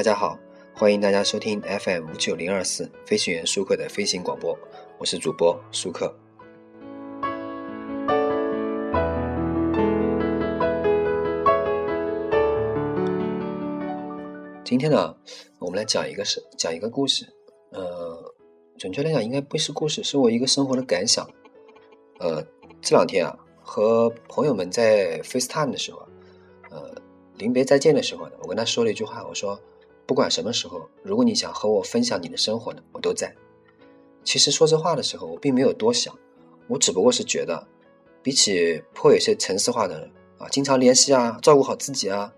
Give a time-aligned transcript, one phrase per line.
[0.00, 0.38] 大家好，
[0.74, 4.58] 欢迎大家收听 FM 五九零二四飞行员舒克的飞行广播，
[4.96, 6.10] 我是主播舒克。
[14.64, 15.14] 今天呢，
[15.58, 17.26] 我们来讲一个事，讲一个故事。
[17.72, 18.34] 呃，
[18.78, 21.28] 准确来讲，应该不是故事，是我一个生活的感想。
[22.20, 22.42] 呃，
[22.80, 26.08] 这两天啊，和朋友们在 FaceTime 的时候，
[26.70, 26.90] 呃，
[27.36, 29.60] 临别再见的时候呢，我跟他说了一句话，我说。
[30.06, 33.34] 不管什么时候，如果你想和我分享你的生活呢，我都在。
[34.24, 36.16] 其实说这话的时候，我并没有多想，
[36.68, 37.66] 我只不过是觉得，
[38.22, 42.32] 比起颇有些城市化的人啊，经常联系啊，照顾好自己啊，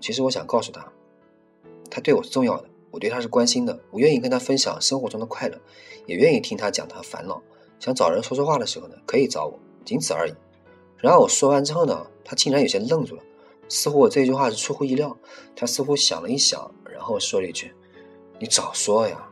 [0.00, 0.92] 其实我想告诉他，
[1.90, 5.58] 他对我是重要的，我对他是关心的，我愿意跟他分享生活中的快乐，
[6.06, 7.40] 也愿意听他讲他烦恼。
[7.80, 10.34] 想找人说说话的时候呢，可以找我，仅此而已。
[10.98, 13.22] 然后我说完之后呢，他竟然有些愣住了。
[13.74, 15.16] 似乎我这句话是出乎意料，
[15.56, 17.72] 他似乎想了一想，然后说了一句
[18.38, 19.26] ：“你早说呀。”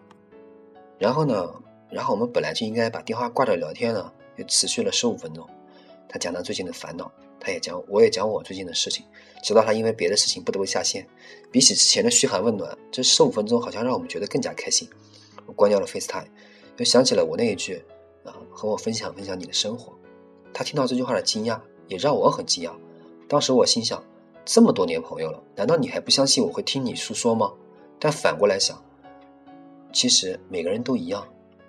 [0.99, 1.53] 然后呢，
[1.91, 5.47] 然后我们本来就应该把电话挂掉聊天了，又持续了十五分钟。
[6.09, 9.05] 他讲他最近的烦恼，他也讲，我也讲我最近的事情，
[9.43, 11.07] 直到他因为别的事情不得不下线。
[11.53, 14.89] 比起之前的嘘寒问暖，这十五分钟好像让我们觉得更加开心。
[15.45, 16.29] 我关掉了 FaceTime，
[16.79, 17.85] 又想起了我那一句
[18.25, 19.93] ：“啊，和我分享分享你的生活。”
[20.55, 22.73] 他听到这句话的惊讶，也让我很惊讶。
[23.29, 24.03] 当时我心想。
[24.45, 27.53] 这么多年朋友了，难道你还不相信我会听你诉说吗？
[27.99, 28.83] 但反过来想，
[29.93, 31.27] 其实每个人都一样。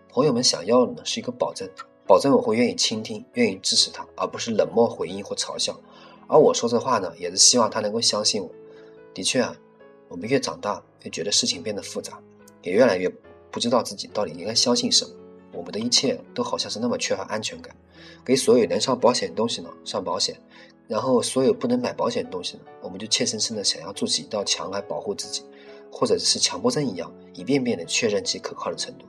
[0.10, 1.70] 朋友们想要的呢是一个保证，
[2.08, 5.80] 保证我会愿意倾听，愿意支持他，而不是冷漠回应或嘲笑。
[6.28, 8.50] 而我说这话呢，也是希望他能够相信我。
[9.14, 9.56] 的确啊，
[10.08, 12.20] 我们越长大，越觉得事情变得复杂，
[12.64, 13.10] 也越来越
[13.52, 15.12] 不知道自己到底应该相信什么。
[15.54, 17.76] 我们的一切都好像是那么缺乏安全感，
[18.24, 20.36] 给所有能上保险的东西呢上保险。
[20.92, 25.42] 然后，所有不能买保险的东西呢，我们就怯生生的想要筑起一道墙来保护自己，
[25.90, 29.06] 或者是强迫症一样，一遍遍的确认其可靠的程度。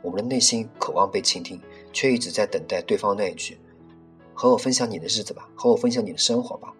[0.00, 1.60] 我们的内心渴望被倾听，
[1.92, 3.58] 却一直在等待对方那一句
[4.32, 6.72] ：“和我分享你的日子吧，和我分享你的生活吧。”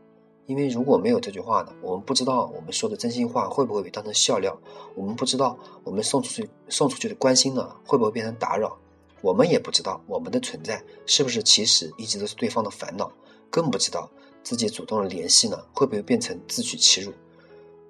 [0.48, 4.58] 因为如果没有这句话呢，我们不知道我们说的真心话会不会被当成笑料，
[4.94, 8.78] 我们不知道我们送出去送出去的关心呢会不会变成打扰，
[9.20, 13.12] 我们也不知道我们的存在是不是其实一直都是对方的烦恼，
[13.50, 14.08] 更不知道。
[14.42, 17.12] 自己主动的联系呢，会不会变成自取其辱？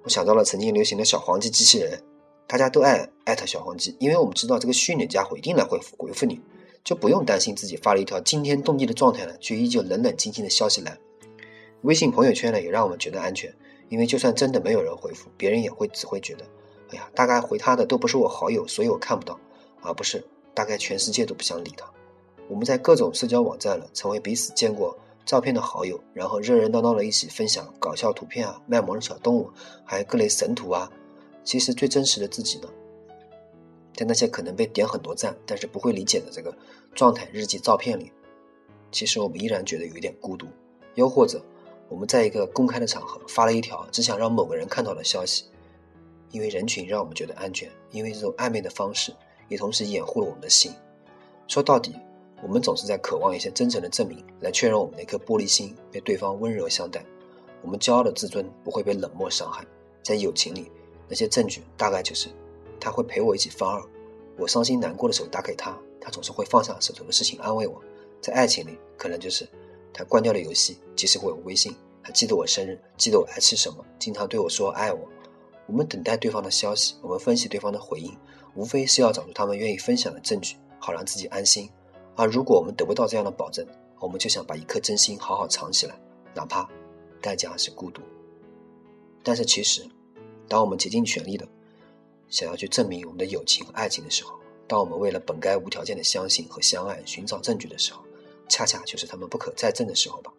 [0.03, 2.01] 我想到了曾经流行的小黄鸡机器人，
[2.47, 6.39] 大家都爱艾特小黄鸡，因为我们知道这个虚拟家伙一定来回复回复你，
[6.83, 10.97] 就不用担心自己发了一条惊天动地的状态呢，却依旧冷冷清清的消息来。
[11.81, 13.53] 微信朋友圈呢，也让我们觉得安全，
[13.89, 16.45] 因为就算真的没有人回复，别人也会只会觉得，
[16.91, 19.39] 哎呀，大概回他的都不是我好友，所以我看不到，
[19.81, 20.23] 而不是
[20.53, 21.85] 大概全世界都不想理他。
[22.47, 24.97] 我们在各种社交网站了，成为彼此见过。
[25.29, 29.51] 照片的好友，然后热热闹闹的一起分享搞笑图片啊，卖萌的小动物，
[29.85, 30.91] 还有各类神图啊。
[31.43, 32.67] 其实最真实的自己呢，
[33.93, 36.51] 在那些可能被点很多赞，但是不会理解的这个
[36.95, 38.11] 状态日记照片里，
[38.91, 40.47] 其实我们依然觉得有一点孤独。
[40.95, 41.39] 又或者，
[41.89, 45.45] 我们在一个公开的场合发了一条只想让某个人看到的消息，
[46.31, 49.13] 因为人群让我们觉得安全，因为这种暧昧的方式
[49.47, 50.73] 也同时掩护了我们的心。
[51.47, 51.93] 说到底。
[52.41, 57.03] 我们总是在渴望一些真诚的证明，来确认我们那颗玻璃心被对方温柔相待。
[57.61, 59.65] 我们骄傲的自尊不会被冷漠伤害。
[60.01, 60.71] 在友情里，
[61.07, 62.29] 那些证据大概就是：
[62.79, 63.83] 他会陪我一起放二，
[64.37, 67.81] 我伤心难过的时候打给他，他总是会放下手头的事情安慰我。
[68.21, 69.47] 在爱情里，可能就是
[69.93, 74.99] 他关掉了游戏，及时回我微信，还记得我生日，记得我爱吃什么，经常对我说爱我。
[75.67, 78.17] 我们等待对方的消息，我们分析对方的回应，
[78.55, 81.69] 无非是要找出他们愿意分享的证据，好让自己安心。
[82.15, 83.65] 而如果我们得不到这样的保证，
[83.99, 85.97] 我们就想把一颗真心好好藏起来，
[86.33, 86.69] 哪怕
[87.21, 88.01] 代价是孤独。
[89.23, 89.85] 但是其实，
[90.47, 91.47] 当我们竭尽全力的
[92.29, 94.33] 想要去证明我们的友情和爱情的时候，
[94.67, 98.01] 当我们为了本该无条件的相信和相爱寻找证据的时候，
[98.47, 100.31] 恰恰就是他们不可再证的时候吧。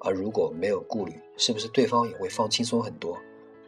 [0.00, 3.18] 而如果没有顾虑，是不是对方也会放轻松很多？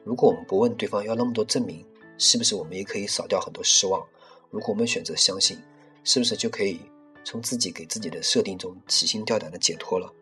[0.05, 1.85] 如果我们不问对方要那么多证明，
[2.19, 4.05] 是不是我们也可以少掉很多失望？
[4.51, 5.59] 如果我们选择相信。
[6.05, 6.81] 是不是就可以
[7.25, 10.13] 从自己给自己的设定中提心吊胆的解脱了？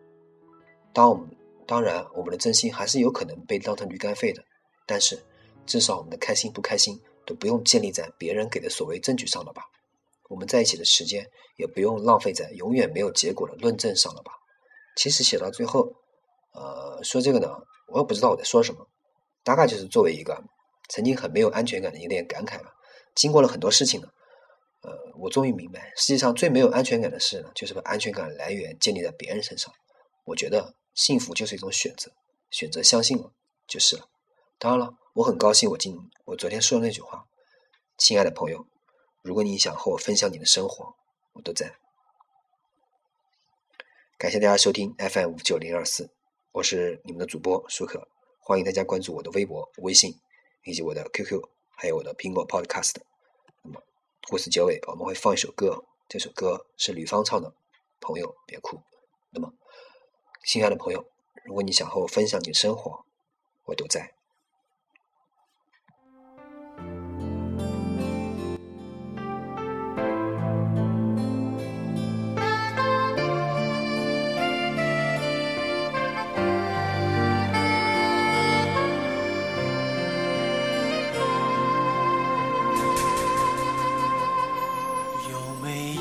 [0.94, 1.28] 当我们
[1.66, 4.44] 当然，我们的真心还是有可能被当成驴肝肺的，
[4.86, 5.22] 但是
[5.66, 9.62] 至少我们的开心不开心都不用建立在别人给的所谓证据上了吧？
[10.28, 14.32] 我们在一起的时间也不用浪费在永远没有结果的论证上了吧？
[14.96, 15.92] 其实写到最后，
[16.52, 17.48] 呃，说这个呢，
[17.88, 18.86] 我也不知道我在说什么，
[19.42, 20.42] 大概就是作为一个
[20.88, 22.72] 曾经很没有安全感的一点感慨吧。
[23.14, 24.08] 经过了很多事情呢。
[24.82, 29.72] 呃，我终于明白，世界上最没有安全感的事呢，就是把安全感来源建立在别人身上。
[30.24, 32.10] 我觉得幸福就是一种选择，
[32.50, 33.32] 选择相信了
[33.68, 34.08] 就是了。
[34.58, 37.26] 当然了，我很高兴，我今我昨天说的那句话，
[37.96, 38.66] 亲爱的朋友，
[39.22, 40.94] 如果你想和我分享你的生活，
[41.34, 41.76] 我都在。
[44.18, 46.10] 感谢大家收听 FM 五九零二四，
[46.50, 48.08] 我是你们的主播舒克，
[48.40, 50.18] 欢迎大家关注我的微博、微信
[50.64, 51.40] 以及我的 QQ，
[51.76, 53.11] 还有我的苹果 Podcast。
[54.28, 57.50] 故事结尾我们会放一首歌，这首歌是吕方唱的，
[58.00, 58.76] 《朋友别哭》。
[59.30, 59.52] 那么，
[60.46, 61.04] 亲爱的朋友，
[61.44, 63.04] 如果你想和我分享你的生活，
[63.64, 64.14] 我都在。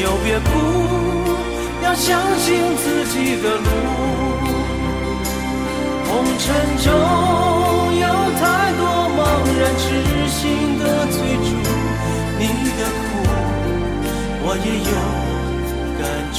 [0.00, 0.48] 友别哭，
[1.82, 3.68] 要相信自己的路。
[6.06, 6.44] 红尘
[6.78, 6.86] 中
[8.00, 8.06] 有
[8.40, 8.42] 太
[8.74, 8.82] 多
[9.16, 9.18] 茫
[9.58, 9.82] 然痴
[10.28, 11.14] 心的追
[11.44, 11.46] 逐，
[12.38, 12.42] 你
[12.78, 13.02] 的苦
[14.46, 14.92] 我也有
[15.98, 16.02] 感
[16.32, 16.38] 触。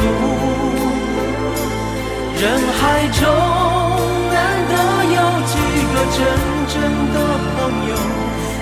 [2.41, 3.21] 人海中
[4.33, 4.35] 难
[4.67, 4.73] 得
[5.05, 5.53] 有几
[5.93, 6.19] 个真
[6.73, 6.75] 正
[7.13, 7.15] 的
[7.55, 7.93] 朋友，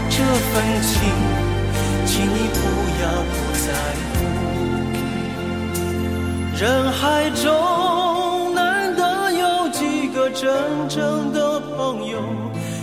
[0.10, 0.92] 这份情，
[2.06, 2.60] 请你不
[3.02, 3.68] 要不在
[4.10, 4.14] 乎。
[6.60, 10.52] 人海中难得有几个真
[10.90, 12.20] 正的朋友，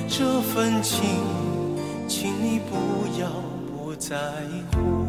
[0.09, 1.05] 这份情，
[2.09, 3.29] 请你不要
[3.69, 4.17] 不在
[4.73, 5.06] 乎。